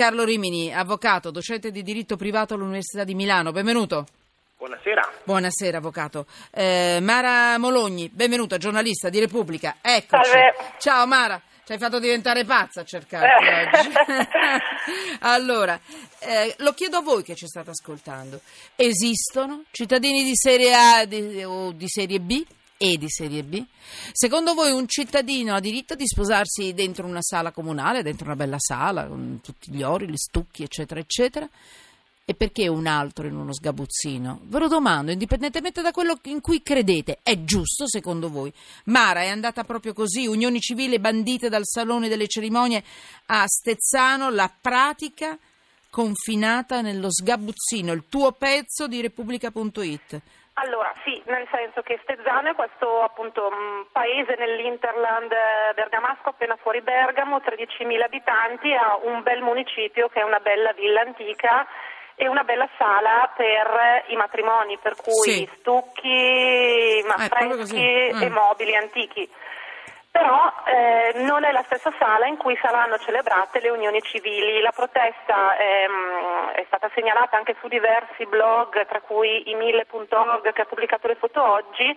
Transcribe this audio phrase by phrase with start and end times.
[0.00, 4.06] Carlo Rimini, avvocato, docente di diritto privato all'Università di Milano, benvenuto.
[4.56, 5.06] Buonasera.
[5.24, 6.24] Buonasera, avvocato.
[6.52, 9.76] Eh, Mara Mologni, benvenuta, giornalista di Repubblica.
[9.82, 10.30] Eccoci.
[10.30, 10.54] Salve.
[10.78, 13.78] Ciao Mara, ci hai fatto diventare pazza a cercarti Eh.
[13.78, 13.92] oggi.
[15.20, 15.78] allora,
[16.20, 18.40] eh, lo chiedo a voi che ci state ascoltando.
[18.76, 22.42] Esistono cittadini di serie A di- o di serie B?
[22.82, 23.62] E di serie B?
[24.10, 28.56] Secondo voi un cittadino ha diritto di sposarsi dentro una sala comunale, dentro una bella
[28.58, 31.46] sala, con tutti gli ori, gli stucchi, eccetera, eccetera?
[32.24, 34.40] E perché un altro in uno sgabuzzino?
[34.44, 38.50] Ve lo domando, indipendentemente da quello in cui credete, è giusto secondo voi?
[38.84, 42.82] Mara è andata proprio così, unioni civili bandite dal Salone delle Cerimonie
[43.26, 45.38] a Stezzano, la pratica
[45.90, 50.22] confinata nello sgabuzzino, il tuo pezzo di Repubblica.it.
[50.62, 56.56] Allora, sì, nel senso che Stezzano è questo appunto mh, paese nell'Interland eh, bergamasco appena
[56.56, 61.66] fuori Bergamo, 13.000 abitanti, ha un bel municipio che è una bella villa antica
[62.14, 65.50] e una bella sala per i matrimoni, per cui Sì.
[65.58, 67.76] stucchi, Ah, è proprio così.
[67.78, 68.32] affreschi e Mm.
[68.34, 69.30] mobili antichi.
[70.10, 74.60] Però eh, non è la stessa sala in cui saranno celebrate le unioni civili.
[74.60, 80.62] La protesta ehm, è stata segnalata anche su diversi blog, tra cui i mille.org che
[80.62, 81.96] ha pubblicato le foto oggi,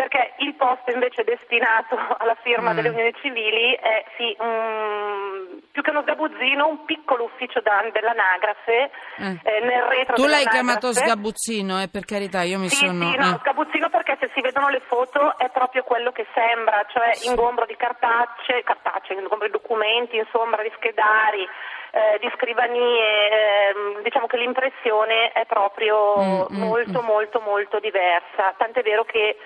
[0.00, 2.74] perché il posto invece destinato alla firma Mm.
[2.76, 8.90] delle unioni civili è sì, un- più che uno sgabuzzino, un piccolo ufficio da- dell'anagrafe
[9.18, 9.38] Eh.
[9.44, 13.10] eh, nel retro Tu l'hai chiamato sgabuzzino, eh, per carità, io mi Sì, sono...
[13.10, 13.38] sì, no, ah.
[13.40, 17.76] sgabuzzino perché se si vedono le foto è proprio quello che sembra, cioè ingombro di
[17.76, 21.46] cartacce, cartacce, ingombro di documenti, insomma, di schedari,
[21.92, 27.04] eh, di scrivanie, ehm, diciamo che l'impressione è proprio Mm, mm, molto, mm.
[27.04, 29.36] molto, molto diversa, tant'è vero che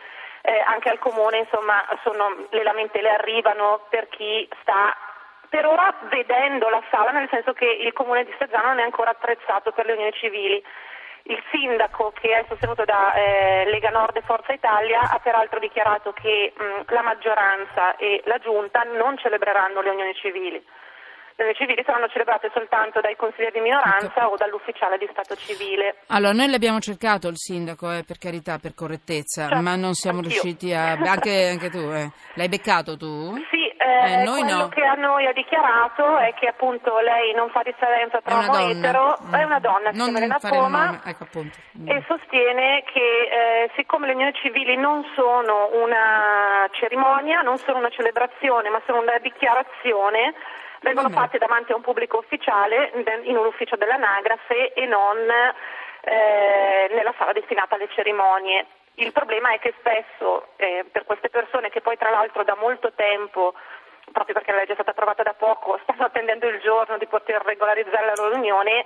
[0.47, 4.95] eh, anche al comune, insomma, sono- le lamentele arrivano per chi sta
[5.49, 9.11] per ora vedendo la sala, nel senso che il comune di Stezzano non è ancora
[9.11, 10.63] attrezzato per le unioni civili.
[11.27, 16.13] Il sindaco, che è sostenuto da eh, Lega Nord e Forza Italia, ha peraltro dichiarato
[16.13, 20.63] che mh, la maggioranza e la giunta non celebreranno le unioni civili.
[21.57, 25.97] Civili saranno celebrate soltanto dai consiglieri di minoranza o dall'ufficiale di Stato civile.
[26.09, 30.19] Allora, noi l'abbiamo cercato il sindaco, eh, per carità, per correttezza, Certo, ma non siamo
[30.21, 30.41] anch'io.
[30.41, 30.93] riusciti a...
[31.15, 32.11] Anche, anche tu, eh.
[32.35, 33.35] L'hai beccato tu?
[33.51, 34.69] Sì, Eh, eh, quello no.
[34.69, 39.19] che a noi ha dichiarato è che appunto lei non fa differenza tra uomo etero,
[39.25, 39.35] Mm.
[39.35, 41.59] è una donna, si Non chiama Poma, ecco appunto.
[41.79, 41.89] Mm.
[41.91, 47.91] e sostiene che eh, siccome le unioni civili non sono una cerimonia, non sono una
[47.91, 50.35] celebrazione, ma sono una dichiarazione,
[50.85, 51.21] vengono Vabbè.
[51.21, 57.15] fatte davanti a un pubblico ufficiale in in un ufficio dell'anagrafe e non eh, nella
[57.19, 58.67] sala destinata alle cerimonie.
[58.97, 62.93] Il problema è che spesso eh, per queste persone che poi tra l'altro da molto
[62.93, 63.55] tempo
[64.13, 67.43] proprio perché la legge è stata approvata da poco, stanno attendendo il giorno di poter
[67.43, 68.85] regolarizzare la loro unione,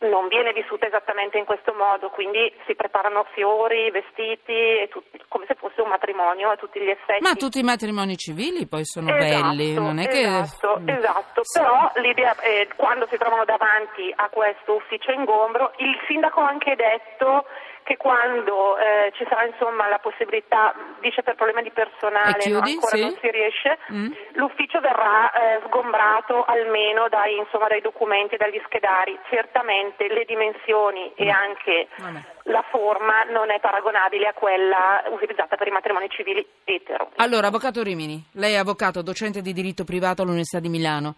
[0.00, 5.44] non viene vissuta esattamente in questo modo, quindi si preparano fiori, vestiti, e tut- come
[5.46, 7.22] se fosse un matrimonio a tutti gli effetti.
[7.22, 10.20] Ma tutti i matrimoni civili poi sono Esatto, belli, non è che...
[10.22, 10.88] Esatto, Mm.
[10.88, 11.40] esatto.
[11.44, 11.58] Sì.
[11.60, 16.74] però l'idea, eh, quando si trovano davanti a questo ufficio ingombro, il sindaco ha anche
[16.74, 17.44] detto
[17.82, 22.80] che quando eh, ci sarà insomma la possibilità, dice per problemi di personale, chiudi, no,
[22.80, 23.00] ancora sì.
[23.00, 24.12] non si riesce, Mm.
[24.34, 29.18] l'ufficio verrà eh, sgombrato almeno dai, insomma, dai documenti e dagli schedari.
[29.28, 32.20] Certamente le dimensioni e anche Vabbè.
[32.44, 37.10] la forma non è paragonabile a quella utilizzata per i matrimoni civili etero.
[37.16, 41.16] Allora, Avvocato Rimini, lei è avvocato, docente di diritto privato all'Università di Milano.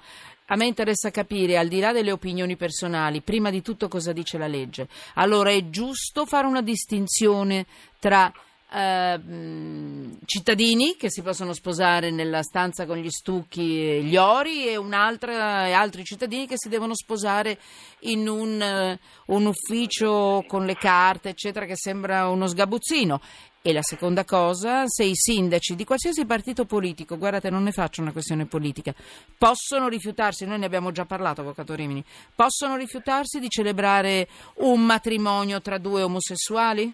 [0.48, 4.36] A me interessa capire, al di là delle opinioni personali, prima di tutto cosa dice
[4.36, 4.88] la legge.
[5.14, 7.64] Allora, è giusto fare una distinzione
[7.98, 8.30] tra
[8.74, 14.66] eh, mh, cittadini che si possono sposare nella stanza con gli stucchi e gli ori
[14.66, 17.58] e e altri cittadini che si devono sposare
[18.00, 23.20] in un, eh, un ufficio con le carte, eccetera, che sembra uno sgabuzzino.
[23.66, 28.02] E la seconda cosa, se i sindaci di qualsiasi partito politico, guardate non ne faccio
[28.02, 28.92] una questione politica,
[29.38, 35.62] possono rifiutarsi, noi ne abbiamo già parlato, Avvocato Rimini, possono rifiutarsi di celebrare un matrimonio
[35.62, 36.92] tra due omosessuali?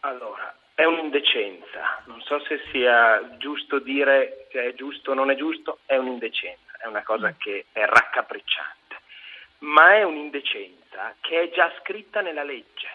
[0.00, 2.00] Allora, è un'indecenza.
[2.06, 6.78] Non so se sia giusto dire che è giusto o non è giusto, è un'indecenza,
[6.78, 8.96] è una cosa che è raccapricciante.
[9.58, 12.88] Ma è un'indecenza che è già scritta nella legge,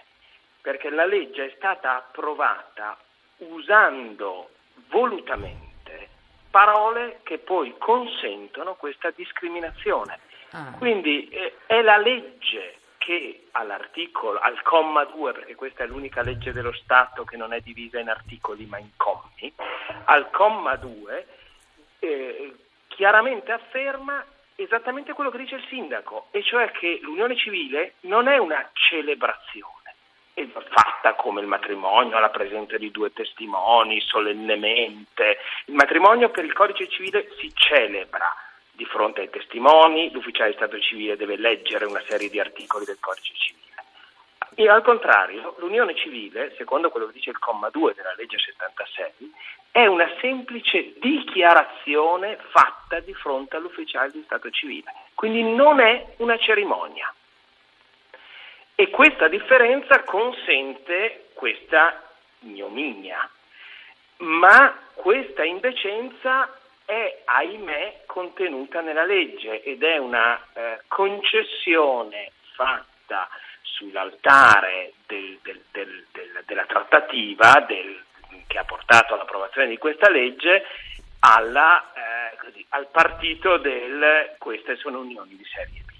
[0.61, 2.97] perché la legge è stata approvata
[3.37, 4.49] usando
[4.87, 6.09] volutamente
[6.49, 10.21] parole che poi consentono questa discriminazione.
[10.51, 10.73] Ah.
[10.75, 16.51] Quindi eh, è la legge che all'articolo, al comma 2, perché questa è l'unica legge
[16.51, 19.53] dello Stato che non è divisa in articoli ma in commi,
[20.05, 21.27] al comma 2
[21.99, 22.55] eh,
[22.87, 24.25] chiaramente afferma
[24.55, 29.73] esattamente quello che dice il sindaco, e cioè che l'unione civile non è una celebrazione
[30.33, 35.37] è fatta come il matrimonio, alla presenza di due testimoni, solennemente.
[35.67, 38.44] Il matrimonio per il codice civile si celebra
[38.75, 42.99] di fronte ai testimoni, l'ufficiale di Stato civile deve leggere una serie di articoli del
[42.99, 43.63] codice civile.
[44.57, 49.33] E al contrario, l'unione civile, secondo quello che dice il comma 2 della legge 76,
[49.71, 56.37] è una semplice dichiarazione fatta di fronte all'ufficiale di Stato civile, quindi non è una
[56.37, 57.13] cerimonia.
[58.75, 62.01] E questa differenza consente questa
[62.39, 63.29] ignominia,
[64.17, 66.49] ma questa indecenza
[66.85, 73.27] è, ahimè, contenuta nella legge ed è una eh, concessione fatta
[73.61, 77.65] sull'altare del, del, del, della trattativa
[78.47, 80.65] che ha portato all'approvazione di questa legge
[81.19, 85.91] alla, eh, così, al partito del queste sono unioni di serie B.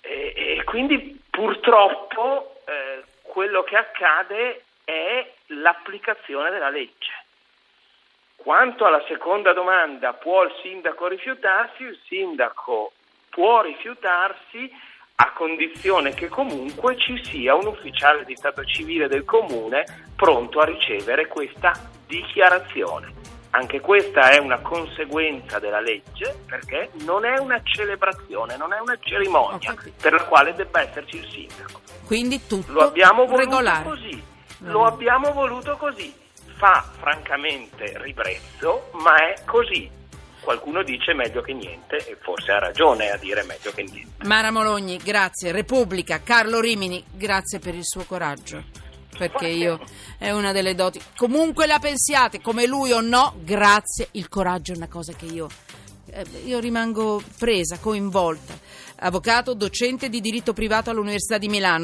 [0.00, 7.10] E, e quindi purtroppo eh, quello che accade è l'applicazione della legge.
[8.42, 11.84] Quanto alla seconda domanda, può il sindaco rifiutarsi?
[11.84, 12.90] Il sindaco
[13.30, 14.68] può rifiutarsi
[15.14, 19.84] a condizione che comunque ci sia un ufficiale di Stato civile del comune
[20.16, 21.72] pronto a ricevere questa
[22.04, 23.14] dichiarazione.
[23.50, 28.98] Anche questa è una conseguenza della legge perché non è una celebrazione, non è una
[28.98, 31.80] cerimonia per la quale debba esserci il sindaco.
[32.06, 33.84] Quindi tutto lo abbiamo voluto regolare.
[33.84, 34.24] così.
[34.64, 36.12] Lo abbiamo voluto così.
[36.56, 40.00] Fa francamente ribrezzo, ma è così
[40.42, 44.26] qualcuno dice meglio che niente e forse ha ragione a dire meglio che niente.
[44.26, 45.52] Mara Mologni, grazie.
[45.52, 48.62] Repubblica, Carlo Rimini, grazie per il suo coraggio.
[49.16, 49.78] Perché io
[50.18, 51.00] è una delle doti.
[51.16, 54.08] Comunque la pensiate, come lui o no, grazie.
[54.12, 55.48] Il coraggio è una cosa che io,
[56.06, 58.58] eh, io rimango presa, coinvolta.
[59.04, 61.80] Avvocato, docente di diritto privato all'Università di Milano.